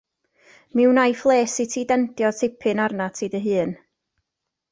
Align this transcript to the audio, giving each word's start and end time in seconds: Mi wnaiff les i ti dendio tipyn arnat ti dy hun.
Mi 0.77 0.85
wnaiff 0.91 1.21
les 1.31 1.57
i 1.65 1.65
ti 1.73 1.83
dendio 1.91 2.31
tipyn 2.39 2.83
arnat 2.87 3.13
ti 3.21 3.25
dy 3.35 3.41
hun. 3.47 3.71